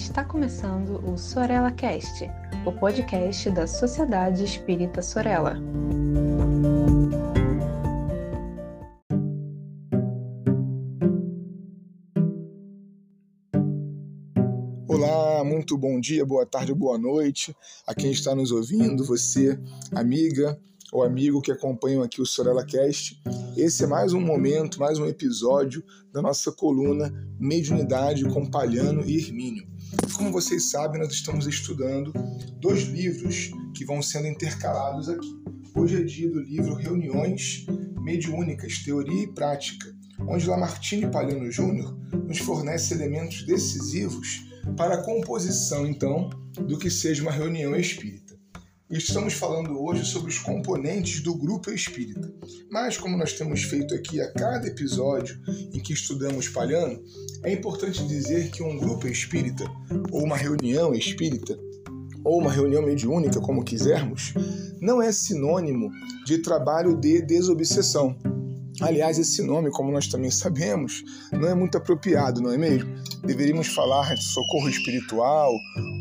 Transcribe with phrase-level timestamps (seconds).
[0.00, 2.24] Está começando o Sorella Cast,
[2.66, 5.56] o podcast da Sociedade Espírita Sorella.
[14.88, 17.54] Olá, muito bom dia, boa tarde, boa noite
[17.86, 19.60] a quem está nos ouvindo, você,
[19.92, 20.58] amiga
[20.90, 23.22] ou amigo que acompanham aqui o Sorella Cast.
[23.54, 29.18] Esse é mais um momento, mais um episódio da nossa coluna Mediunidade com Palhano e
[29.18, 29.69] Hermínio.
[30.16, 32.12] Como vocês sabem, nós estamos estudando
[32.60, 35.28] dois livros que vão sendo intercalados aqui.
[35.74, 37.66] Hoje é dia do livro Reuniões
[38.00, 39.92] Mediúnicas, Teoria e Prática,
[40.28, 44.44] onde Lamartine Palhano Júnior nos fornece elementos decisivos
[44.76, 46.30] para a composição, então,
[46.68, 48.29] do que seja uma reunião espírita.
[48.90, 52.28] Estamos falando hoje sobre os componentes do grupo espírita.
[52.68, 55.38] Mas, como nós temos feito aqui a cada episódio
[55.72, 57.00] em que estudamos Palhano,
[57.44, 59.64] é importante dizer que um grupo espírita,
[60.10, 61.56] ou uma reunião espírita,
[62.24, 64.34] ou uma reunião mediúnica, como quisermos,
[64.80, 65.88] não é sinônimo
[66.26, 68.18] de trabalho de desobsessão.
[68.80, 72.90] Aliás, esse nome, como nós também sabemos, não é muito apropriado, não é mesmo?
[73.22, 75.52] Deveríamos falar de socorro espiritual,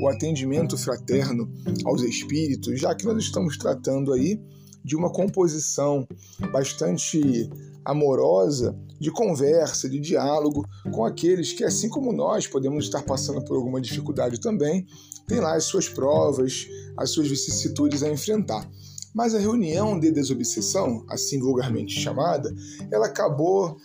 [0.00, 1.50] o atendimento fraterno
[1.84, 4.40] aos espíritos, já que nós estamos tratando aí
[4.84, 6.06] de uma composição
[6.52, 7.50] bastante
[7.84, 13.56] amorosa de conversa, de diálogo com aqueles que, assim como nós, podemos estar passando por
[13.56, 14.86] alguma dificuldade também,
[15.26, 18.68] têm lá as suas provas, as suas vicissitudes a enfrentar.
[19.18, 22.54] Mas a reunião de desobsessão, assim vulgarmente chamada,
[22.88, 23.76] ela acabou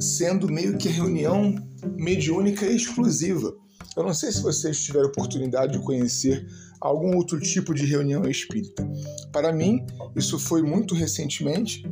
[0.00, 1.54] sendo meio que a reunião
[1.96, 3.54] mediúnica exclusiva.
[3.96, 6.44] Eu não sei se vocês tiveram oportunidade de conhecer
[6.80, 8.84] algum outro tipo de reunião espírita.
[9.30, 11.88] Para mim, isso foi muito recentemente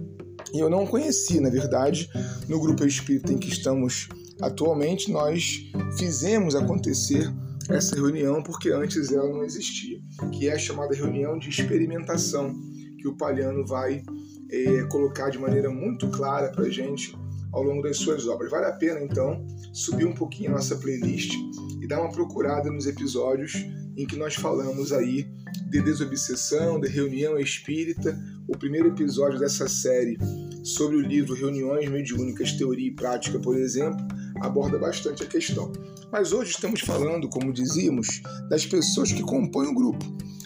[0.52, 2.10] e eu não conheci, na verdade,
[2.48, 4.08] no grupo espírita em que estamos
[4.42, 7.32] atualmente, nós fizemos acontecer
[7.68, 10.00] essa reunião porque antes ela não existia,
[10.32, 12.52] que é a chamada reunião de experimentação
[12.98, 14.02] que o Palhano vai
[14.50, 17.16] é, colocar de maneira muito clara para a gente
[17.52, 18.50] ao longo das suas obras.
[18.50, 21.32] Vale a pena, então, subir um pouquinho a nossa playlist
[21.80, 23.54] e dar uma procurada nos episódios
[23.96, 25.26] em que nós falamos aí
[25.70, 28.18] de desobsessão, de reunião espírita.
[28.46, 30.18] O primeiro episódio dessa série
[30.62, 34.06] sobre o livro Reuniões Mediúnicas, Teoria e Prática, por exemplo,
[34.40, 35.72] aborda bastante a questão.
[36.10, 40.04] Mas hoje estamos falando, como dizíamos, das pessoas que compõem o grupo.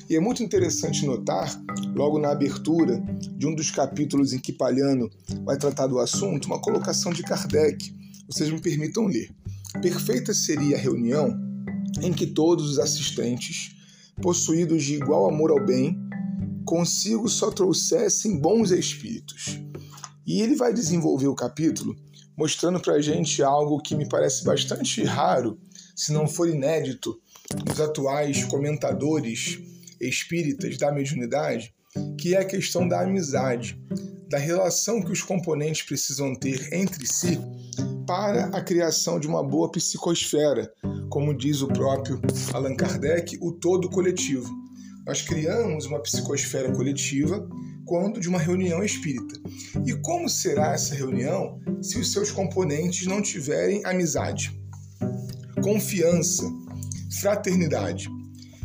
[0.09, 1.51] E é muito interessante notar,
[1.95, 3.03] logo na abertura
[3.37, 5.09] de um dos capítulos em que Palhano
[5.45, 7.95] vai tratar do assunto, uma colocação de Kardec.
[8.27, 9.31] Vocês me permitam ler.
[9.81, 11.35] Perfeita seria a reunião
[12.03, 13.77] em que todos os assistentes,
[14.21, 15.99] possuídos de igual amor ao bem,
[16.65, 19.61] consigo só trouxessem bons espíritos.
[20.27, 21.97] E ele vai desenvolver o capítulo
[22.37, 25.59] mostrando para a gente algo que me parece bastante raro,
[25.95, 27.21] se não for inédito,
[27.67, 29.59] nos atuais comentadores
[30.01, 31.75] espíritas da mediunidade,
[32.19, 33.79] que é a questão da amizade,
[34.29, 37.39] da relação que os componentes precisam ter entre si
[38.07, 40.73] para a criação de uma boa psicosfera,
[41.11, 42.21] como diz o próprio
[42.53, 44.51] Allan Kardec, o todo coletivo.
[45.07, 47.47] Nós criamos uma psicosfera coletiva
[47.93, 49.39] quando de uma reunião espírita.
[49.85, 54.59] E como será essa reunião se os seus componentes não tiverem amizade,
[55.63, 56.43] confiança,
[57.21, 58.09] fraternidade?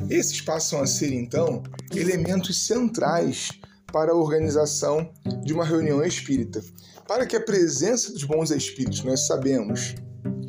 [0.09, 1.61] Esses passam a ser, então,
[1.93, 3.49] elementos centrais
[3.91, 5.11] para a organização
[5.43, 6.63] de uma reunião espírita.
[7.05, 9.93] Para que a presença dos bons espíritos, nós sabemos,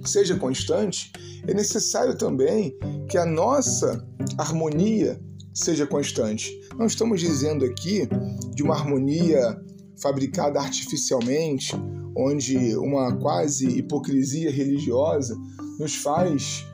[0.06, 1.11] seja constante,
[1.49, 2.78] é necessário também
[3.09, 4.06] que a nossa
[4.38, 5.21] harmonia
[5.53, 6.56] seja constante.
[6.78, 8.09] Não estamos dizendo aqui
[8.55, 9.61] de uma harmonia
[10.00, 11.75] fabricada artificialmente,
[12.16, 15.37] onde uma quase hipocrisia religiosa
[15.81, 16.65] nos faz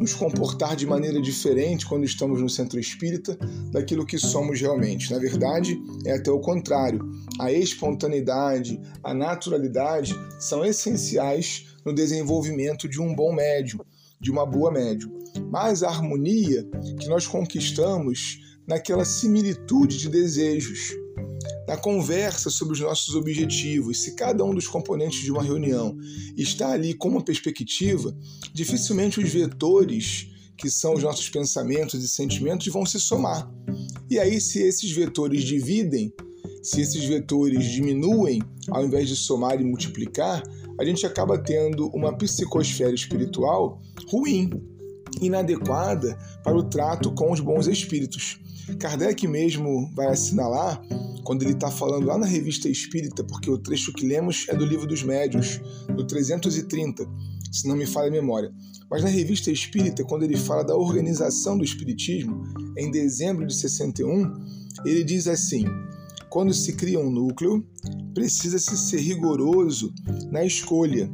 [0.00, 3.36] nos comportar de maneira diferente quando estamos no centro espírita
[3.72, 5.12] daquilo que somos realmente.
[5.12, 5.76] Na verdade,
[6.06, 7.00] é até o contrário.
[7.40, 13.80] A espontaneidade, a naturalidade são essenciais no desenvolvimento de um bom médium,
[14.20, 15.18] de uma boa médium.
[15.50, 16.64] Mas a harmonia
[16.98, 20.94] que nós conquistamos naquela similitude de desejos,
[21.66, 25.96] na conversa sobre os nossos objetivos, se cada um dos componentes de uma reunião
[26.36, 28.16] está ali com uma perspectiva,
[28.52, 33.50] dificilmente os vetores, que são os nossos pensamentos e sentimentos, vão se somar.
[34.10, 36.12] E aí, se esses vetores dividem,
[36.62, 40.42] se esses vetores diminuem, ao invés de somar e multiplicar,
[40.78, 43.80] a gente acaba tendo uma psicosfera espiritual
[44.10, 44.50] ruim,
[45.20, 48.38] inadequada para o trato com os bons espíritos.
[48.76, 50.80] Kardec mesmo vai assinalar
[51.24, 54.64] quando ele está falando lá na revista Espírita, porque o trecho que lemos é do
[54.64, 55.60] Livro dos Médiuns,
[55.94, 57.06] do 330.
[57.52, 58.52] se não me falha a memória.
[58.90, 62.42] Mas na revista Espírita, quando ele fala da organização do Espiritismo,
[62.76, 64.32] em dezembro de 61,
[64.84, 65.66] ele diz assim:
[66.30, 67.66] quando se cria um núcleo,
[68.14, 69.92] precisa-se ser rigoroso
[70.30, 71.10] na escolha,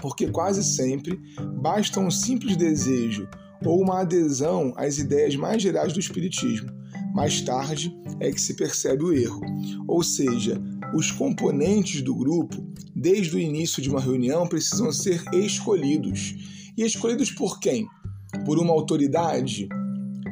[0.00, 1.18] porque quase sempre
[1.60, 3.28] basta um simples desejo
[3.64, 6.70] ou uma adesão às ideias mais gerais do Espiritismo.
[7.14, 9.40] Mais tarde é que se percebe o erro.
[9.86, 10.60] Ou seja,
[10.92, 12.56] os componentes do grupo,
[12.94, 16.34] desde o início de uma reunião, precisam ser escolhidos.
[16.76, 17.86] E escolhidos por quem?
[18.44, 19.68] Por uma autoridade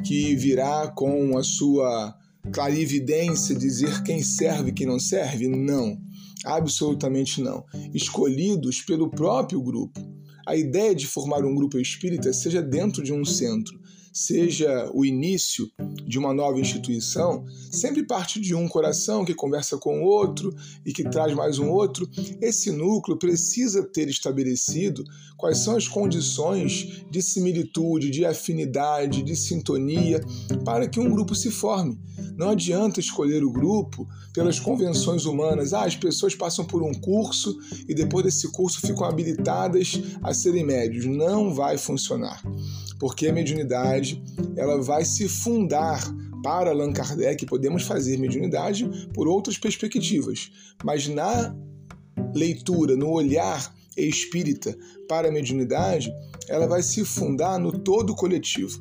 [0.04, 2.18] que virá com a sua
[2.52, 5.46] clarividência dizer quem serve e quem não serve?
[5.46, 5.96] Não,
[6.44, 7.64] absolutamente não.
[7.94, 10.00] Escolhidos pelo próprio grupo.
[10.44, 13.80] A ideia de formar um grupo espírita seja dentro de um centro,
[14.12, 15.70] seja o início
[16.06, 20.54] de uma nova instituição, sempre parte de um coração que conversa com outro
[20.84, 22.08] e que traz mais um outro.
[22.40, 25.02] Esse núcleo precisa ter estabelecido
[25.38, 30.20] quais são as condições de similitude, de afinidade, de sintonia
[30.64, 31.98] para que um grupo se forme.
[32.36, 35.72] Não adianta escolher o grupo pelas convenções humanas.
[35.72, 37.56] Ah, as pessoas passam por um curso
[37.88, 41.06] e depois desse curso ficam habilitadas a serem médios.
[41.06, 42.42] Não vai funcionar
[43.02, 44.22] porque a mediunidade
[44.56, 46.00] ela vai se fundar
[46.40, 50.52] para Allan Kardec, podemos fazer mediunidade por outras perspectivas,
[50.84, 51.52] mas na
[52.32, 54.78] leitura, no olhar espírita
[55.08, 56.12] para a mediunidade,
[56.48, 58.78] ela vai se fundar no todo coletivo,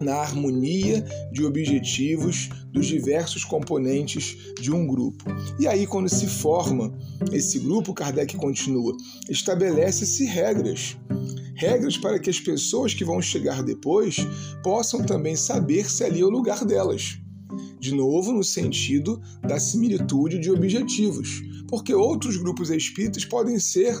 [0.00, 1.00] na harmonia
[1.30, 5.22] de objetivos dos diversos componentes de um grupo.
[5.60, 6.92] E aí, quando se forma
[7.30, 8.96] esse grupo, Kardec continua,
[9.30, 10.96] estabelece-se regras
[11.62, 14.16] regras para que as pessoas que vão chegar depois
[14.64, 17.18] possam também saber se ali é o lugar delas.
[17.78, 23.94] De novo, no sentido da similitude de objetivos, porque outros grupos espíritas podem ser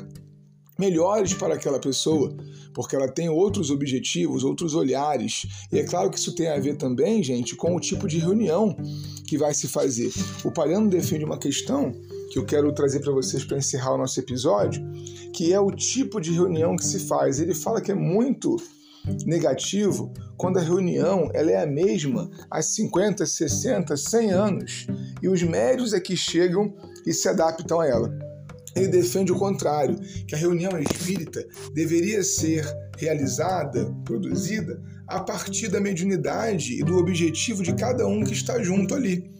[0.76, 2.36] melhores para aquela pessoa,
[2.74, 5.46] porque ela tem outros objetivos, outros olhares.
[5.70, 8.76] E é claro que isso tem a ver também, gente, com o tipo de reunião
[9.28, 10.10] que vai se fazer.
[10.44, 11.92] O Palhano defende uma questão
[12.32, 14.82] que eu quero trazer para vocês para encerrar o nosso episódio,
[15.34, 17.38] que é o tipo de reunião que se faz.
[17.38, 18.56] Ele fala que é muito
[19.26, 24.86] negativo quando a reunião ela é a mesma há 50, 60, 100 anos
[25.20, 26.74] e os médios é que chegam
[27.06, 28.18] e se adaptam a ela.
[28.74, 32.64] Ele defende o contrário, que a reunião espírita deveria ser
[32.96, 38.94] realizada, produzida, a partir da mediunidade e do objetivo de cada um que está junto
[38.94, 39.30] ali.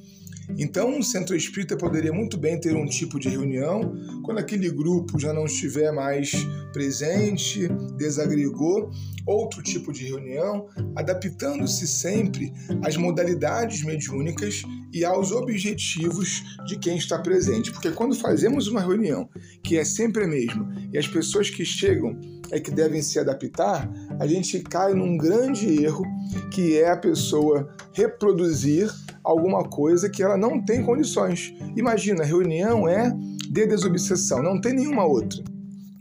[0.58, 5.18] Então, um centro espírita poderia muito bem ter um tipo de reunião quando aquele grupo
[5.18, 6.32] já não estiver mais
[6.72, 8.90] presente, desagregou,
[9.26, 10.66] outro tipo de reunião,
[10.96, 12.52] adaptando-se sempre
[12.84, 14.62] às modalidades mediúnicas
[14.92, 17.70] e aos objetivos de quem está presente.
[17.70, 19.28] Porque quando fazemos uma reunião
[19.62, 22.18] que é sempre a mesma e as pessoas que chegam
[22.50, 23.90] é que devem se adaptar,
[24.20, 26.04] a gente cai num grande erro
[26.50, 28.90] que é a pessoa reproduzir
[29.24, 31.54] alguma coisa que ela não tem condições.
[31.76, 33.10] Imagina, reunião é
[33.50, 35.42] de desobsessão, não tem nenhuma outra.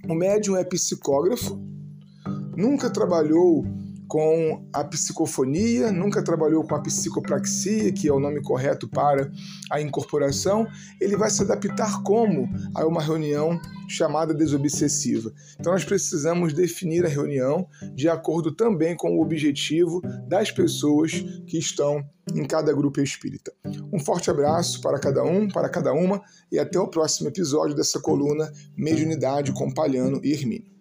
[0.07, 1.59] O médium é psicógrafo,
[2.55, 3.65] nunca trabalhou
[4.11, 9.31] com a psicofonia, nunca trabalhou com a psicopraxia, que é o nome correto para
[9.71, 10.67] a incorporação,
[10.99, 15.31] ele vai se adaptar como a uma reunião chamada desobsessiva.
[15.57, 21.13] Então nós precisamos definir a reunião de acordo também com o objetivo das pessoas
[21.47, 22.03] que estão
[22.35, 23.53] em cada grupo espírita.
[23.93, 26.21] Um forte abraço para cada um, para cada uma
[26.51, 30.80] e até o próximo episódio dessa coluna Mediunidade com Palhano e Hermínio.